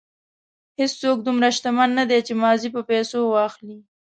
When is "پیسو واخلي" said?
2.89-3.77